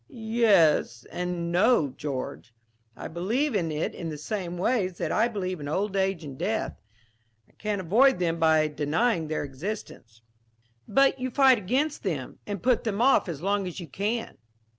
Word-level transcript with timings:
"Yes 0.09 1.05
and 1.11 1.51
no, 1.51 1.89
George. 1.89 2.55
I 2.97 3.07
believe 3.07 3.53
in 3.53 3.71
it 3.71 3.93
in 3.93 4.09
the 4.09 4.17
same 4.17 4.57
way 4.57 4.87
that 4.87 5.11
I 5.11 5.27
believe 5.27 5.59
in 5.59 5.67
old 5.67 5.95
age 5.95 6.23
and 6.23 6.39
death. 6.39 6.81
I 7.47 7.51
can't 7.59 7.79
avoid 7.79 8.17
them 8.17 8.39
by 8.39 8.67
denying 8.67 9.27
their 9.27 9.43
existence." 9.43 10.23
"But 10.87 11.19
you 11.19 11.29
fight 11.29 11.59
against 11.59 12.01
them, 12.01 12.39
and 12.47 12.63
put 12.63 12.83
them 12.83 12.99
off 12.99 13.29
as 13.29 13.43
long 13.43 13.67
as 13.67 13.79
you 13.79 13.85
can." 13.87 14.39